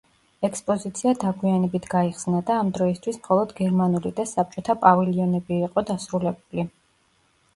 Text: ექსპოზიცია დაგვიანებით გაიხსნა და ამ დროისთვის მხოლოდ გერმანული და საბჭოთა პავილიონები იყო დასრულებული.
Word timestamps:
ექსპოზიცია 0.47 1.11
დაგვიანებით 1.23 1.83
გაიხსნა 1.89 2.39
და 2.47 2.55
ამ 2.61 2.71
დროისთვის 2.77 3.19
მხოლოდ 3.19 3.53
გერმანული 3.59 4.11
და 4.21 4.25
საბჭოთა 4.31 4.77
პავილიონები 4.87 5.59
იყო 5.67 5.83
დასრულებული. 5.91 6.67